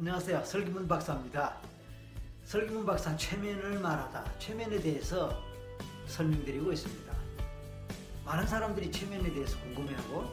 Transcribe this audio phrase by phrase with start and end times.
[0.00, 0.44] 안녕하세요.
[0.44, 1.56] 설기문 박사입니다.
[2.44, 4.38] 설기문 박사 최면을 말하다.
[4.38, 5.42] 최면에 대해서
[6.06, 7.12] 설명드리고 있습니다.
[8.24, 10.24] 많은 사람들이 최면에 대해서 궁금해하고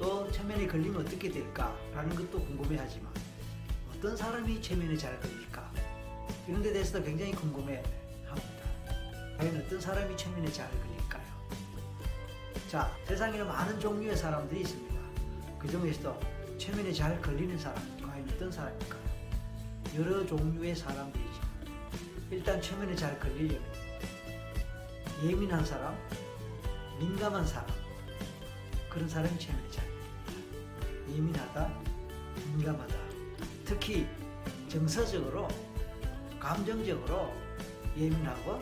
[0.00, 3.12] 또 최면에 걸리면 어떻게 될까라는 것도 궁금해하지만
[3.94, 5.72] 어떤 사람이 최면에 잘 걸릴까
[6.48, 8.64] 이런 데 대해서도 굉장히 궁금해합니다.
[9.38, 11.22] 과연 어떤 사람이 최면에 잘 걸릴까요?
[12.68, 15.00] 자, 세상에는 많은 종류의 사람들이 있습니다.
[15.56, 16.18] 그 중에서도
[16.58, 17.97] 최면에 잘 걸리는 사람,
[18.38, 19.02] 어떤 사람일까요?
[19.98, 21.40] 여러 종류의 사람들이죠.
[22.30, 23.60] 일단 최면에 잘 걸리려면
[25.24, 25.98] 예민한 사람,
[27.00, 27.66] 민감한 사람,
[28.88, 31.12] 그런 사람이 최면에 잘 걸립니다.
[31.16, 31.82] 예민하다,
[32.54, 32.94] 민감하다.
[33.64, 34.06] 특히
[34.68, 35.48] 정서적으로,
[36.38, 37.34] 감정적으로
[37.96, 38.60] 예민하고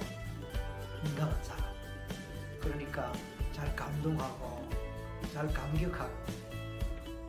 [1.05, 1.67] 민감한 사람.
[2.63, 3.13] 그러니까
[3.53, 4.71] 잘 감동하고,
[5.35, 6.15] 잘 감격하고,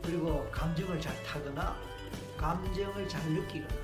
[0.02, 1.76] 그리고 감정을 잘 타거나
[2.38, 3.74] 감정을 잘 느끼거나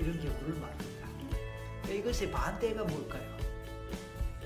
[0.00, 1.08] 이런 경우를 말합니다.
[1.90, 3.22] 이것의 반대가 뭘까요?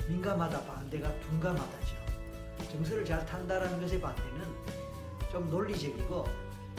[0.09, 1.97] 민감하다 반대가 둔감하다죠.
[2.71, 4.43] 정서를 잘 탄다라는 것의 반대는
[5.31, 6.27] 좀 논리적이고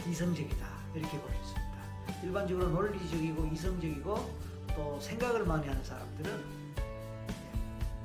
[0.09, 2.23] 이성적이다 이렇게 볼 수 있습니다.
[2.23, 4.37] 일반적으로 논리적이고 이성적이고
[4.75, 6.67] 또 생각을 많이 하는 사람들은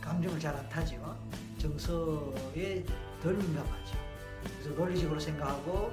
[0.01, 0.97] 감정을 잘 안 타죠.
[1.59, 2.85] 정서에
[3.23, 3.97] 덜 민감하죠.
[4.43, 5.93] 그래서 논리적으로 생각하고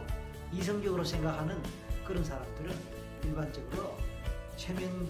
[0.51, 1.61] 이성적으로 생각하는
[2.09, 2.75] 그런 사람들은
[3.23, 3.95] 일반적으로
[4.57, 5.07] 최면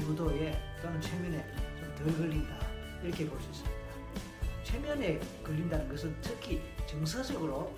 [0.00, 1.46] 유도에 또는 최면에
[1.78, 2.58] 좀 덜 걸린다
[3.04, 3.76] 이렇게 볼 수 있습니다.
[4.64, 7.72] 최면에 걸린다는 것은 특히 정서적으로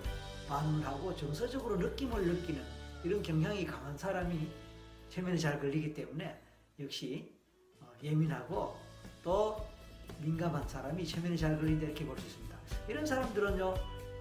[0.48, 2.62] 반응을 하고 정서적으로 느낌을 느끼는
[3.04, 4.50] 이런 경향이 강한 사람이
[5.10, 6.40] 최면에 잘 걸리기 때문에
[6.80, 7.30] 역시
[7.82, 8.78] 어, 예민하고
[9.22, 9.58] 또
[10.22, 12.56] 민감한 사람이 최면에 잘 걸린다 이렇게 볼 수 있습니다.
[12.88, 13.74] 이런 사람들은요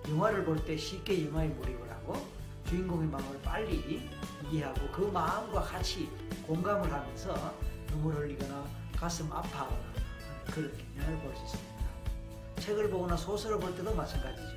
[0.09, 2.36] 영화를 볼 때 쉽게 영화에 몰입을 하고
[2.67, 4.09] 주인공의 마음을 빨리
[4.51, 6.09] 이해하고 그 마음과 같이
[6.45, 7.53] 공감을 하면서
[7.87, 8.65] 눈물 흘리거나
[8.95, 9.81] 가슴 아파하거나
[10.51, 11.77] 그런 경향을 볼 수 있습니다.
[12.59, 14.47] 책을 보거나 소설을 볼 때도 마찬가지죠.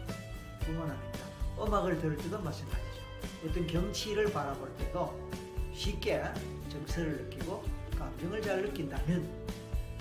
[0.61, 3.01] 뿐만 아니라 음악을 들을 때도 마찬가지죠.
[3.47, 5.31] 어떤 경치를 바라볼 때도
[5.75, 6.25] 쉽게
[6.71, 7.63] 정서를 느끼고
[7.99, 9.29] 감정을 잘 느낀다면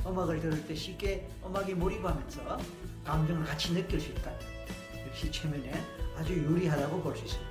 [0.05, 2.59] 음악을 들을 때 쉽게 음악에 몰입하면서
[3.05, 4.39] 감정을 같이 느낄 수 있다면
[5.07, 5.71] 역시 최면에
[6.17, 7.48] 아주 유리하다고 볼 수 있습니다.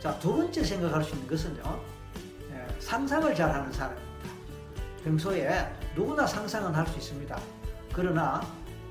[0.00, 1.80] 자, 두 번째 생각할 수 있는 것은요,
[2.52, 4.10] 예, 상상을 잘 하는 사람입니다.
[5.04, 7.38] 평소에 누구나 상상은 할 수 있습니다.
[7.92, 8.40] 그러나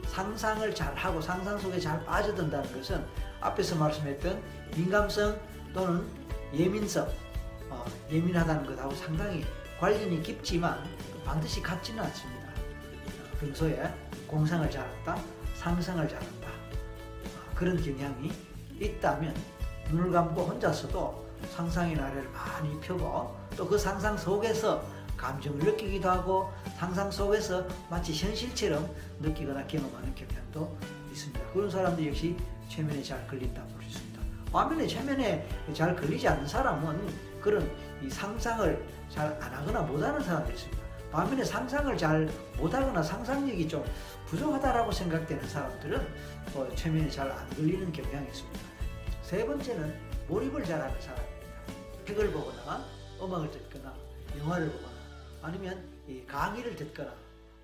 [0.08, 3.03] 상상을 잘 하고 상상 속에 잘 빠져든다는 것은
[3.42, 4.42] 앞에서 말씀했던
[4.75, 5.40] 민감성
[5.74, 6.06] 또는
[6.53, 7.08] 예민성,
[7.69, 9.46] 어, 예민하다는 것하고 상당히
[9.80, 10.84] 관련이 깊지만
[11.25, 12.50] 반드시 같지는 않습니다.
[13.40, 13.92] 평소에
[14.28, 15.18] 공상을 잘한다,
[15.56, 16.50] 상상을 잘한다.
[17.56, 18.31] 그런 경향이
[18.80, 19.34] 있다면
[19.90, 24.82] 눈을 감고 혼자서도 상상의 나래를 많이 펴고 또 그 상상 속에서
[25.18, 28.90] 감정을 느끼기도 하고 상상 속에서 마치 현실처럼
[29.20, 30.78] 느끼거나 경험하는 경향도
[31.12, 31.40] 있습니다.
[31.54, 32.38] 그런 사람들 역시
[32.70, 34.20] 최면에 잘 걸린다 볼 수 있습니다.
[34.52, 37.08] 반면에 최면에 잘 걸리지 않는 사람은
[37.42, 37.70] 그런
[38.02, 40.84] 이 상상을 잘 안 하거나 못하는 사람도 있습니다.
[41.12, 43.84] 반면에 상상을 잘 못하거나 상상력이 좀
[44.28, 46.08] 부족하다라고 생각되는 사람들은
[46.54, 48.69] 또 최면에 잘 안 걸리는 경향이 있습니다.
[49.30, 49.96] 세 번째는
[50.28, 51.46] 몰입을 잘하는 사람입니다.
[52.04, 52.84] 책을 보거나
[53.22, 53.94] 음악을 듣거나
[54.40, 54.96] 영화를 보거나
[55.44, 55.88] 아니면
[56.26, 57.14] 강의를 듣거나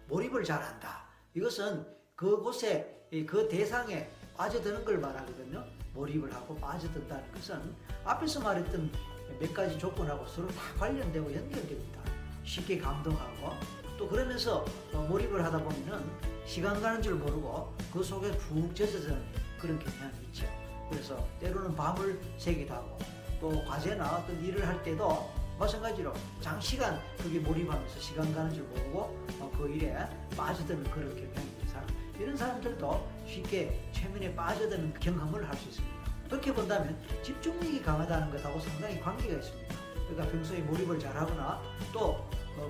[0.07, 1.05] 몰입을 잘한다.
[1.33, 1.83] 이것은
[2.15, 5.65] 그곳에 그 대상에 빠져드는 걸 말하거든요.
[5.95, 8.91] 몰입을 하고 빠져든다는 것은 앞에서 말했던
[9.39, 11.99] 몇 가지 조건하고 서로 다 관련되고 연결됩니다.
[12.43, 13.55] 쉽게 감동하고
[13.97, 14.63] 또 그러면서
[15.09, 16.07] 몰입을 하다 보면은
[16.45, 19.25] 시간 가는 줄 모르고 그 속에 푹 젖어드는
[19.59, 20.45] 그런 경향이 있죠.
[20.89, 22.97] 그래서 때로는 밤을 새기도 하고
[23.39, 25.29] 또 과제나 어떤 일을 할 때도
[25.59, 29.25] 마찬가지로 장시간 그게 몰입하면서 시간 가는 줄 모르고
[29.57, 29.95] 그 일에
[30.35, 31.87] 빠져드는 그런 경향이 있는 사람
[32.19, 35.95] 이런 사람들도 쉽게 최면에 빠져드는 경험을 할 수 있습니다.
[36.29, 39.75] 그렇게 본다면 집중력이 강하다는 것하고 상당히 관계가 있습니다.
[40.07, 41.61] 그러니까 평소에 몰입을 잘하거나
[41.93, 42.27] 또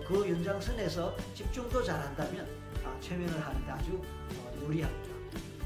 [0.07, 2.47] 그 연장선에서 집중도 잘한다면
[2.83, 4.01] 아, 최면을 하는데 아주
[4.61, 5.14] 유리합니다.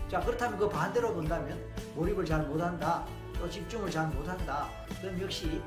[0.09, 1.63] 자 그렇다면 그 반대로 본다면
[1.93, 3.05] 몰입을 잘 못한다
[3.37, 4.67] 또 집중을 잘 못한다
[4.99, 5.61] 그럼 역시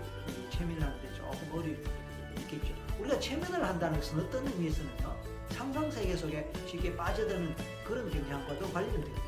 [0.50, 1.78] 최면을 하는데 조금 어려움이
[2.40, 2.74] 있겠죠.
[2.98, 5.16] 우리가 최면을 한다는 것은 어떤 의미에서는요
[5.50, 7.54] 상상 세계 속에 쉽게 빠져드는
[7.86, 9.22] 그런 경향과도 관련됩니다.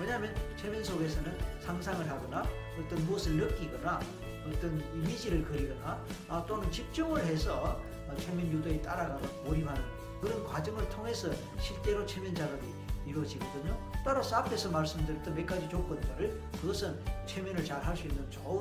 [0.00, 2.44] 왜냐하면 최면 속에서는 상상을 하거나
[2.78, 4.00] 어떤 무엇을 느끼거나
[4.46, 7.80] 어떤 이미지를 그리거나 아, 또는 집중을 해서
[8.18, 9.82] 최면 유도에 따라가고 몰입하는
[10.20, 12.66] 그런 과정을 통해서 실제로 최면 작업이
[13.06, 13.76] 이루어지거든요.
[14.04, 18.60] 따라서 앞에서 말씀드렸던 몇 가지 조건들, 그것은 최면을 잘 할 수 있는 좋은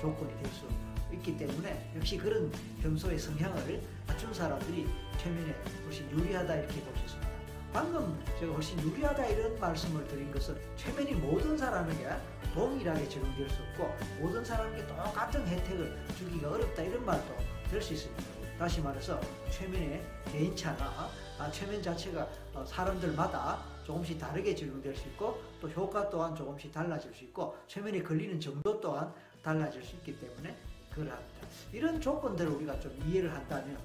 [0.00, 0.66] 조건이 될 수
[1.12, 2.50] 있기 때문에 역시 그런
[2.82, 4.86] 평소의 성향을 갖춘 사람들이
[5.18, 7.26] 최면에 훨씬 유리하다 이렇게 볼 수 있습니다.
[7.72, 12.08] 방금 제가 훨씬 유리하다 이런 말씀을 드린 것은 최면이 모든 사람에게
[12.54, 17.34] 동일하게 적용될 수 없고 모든 사람에게 똑같은 혜택을 주기가 어렵다 이런 말도
[17.70, 18.22] 될 수 있습니다.
[18.58, 19.20] 다시 말해서
[19.50, 20.02] 최면의
[20.32, 22.28] 개인차나 아, 최면 자체가 어,
[22.64, 28.40] 사람들마다 조금씩 다르게 적용될 수 있고 또 효과 또한 조금씩 달라질 수 있고 최면에 걸리는
[28.40, 29.12] 정도 또한
[29.42, 30.56] 달라질 수 있기 때문에
[30.90, 31.46] 그러합니다.
[31.72, 33.76] 이런 조건들을 우리가 좀 이해를 한다면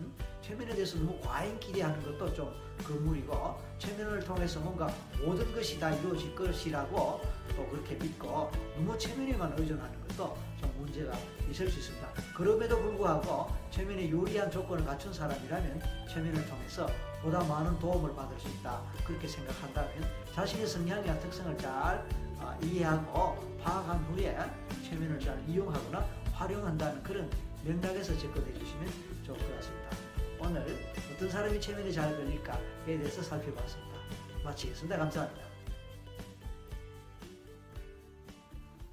[0.41, 2.53] 최면에 대해서 너무 과잉 기대하는 것도 좀
[2.83, 4.87] 거물이고 최면을 통해서 뭔가
[5.23, 7.21] 모든 것이 다 이루어질 것이라고
[7.55, 11.17] 또 그렇게 믿고 너무 최면에만 의존하는 것도 좀 문제가
[11.49, 12.07] 있을 수 있습니다.
[12.35, 16.87] 그럼에도 불구하고 최면에 유리한 조건을 갖춘 사람이라면 최면을 통해서
[17.21, 18.81] 보다 많은 도움을 받을 수 있다.
[19.03, 22.05] 그렇게 생각한다면 자신의 성향이나 특성을 잘
[22.37, 24.37] 어, 이해하고 파악한 후에
[24.83, 27.29] 최면을 잘 이용하거나 활용한다는 그런
[27.63, 28.87] 맥락에서 접근해 주시면
[29.25, 29.89] 좋을 것 같습니다.
[30.39, 30.65] 오늘
[31.13, 33.91] 어떤 사람이 최면에 잘 걸릴까에 대해서 살펴봤습니다.
[34.43, 34.97] 마치겠습니다.
[34.97, 35.50] 감사합니다.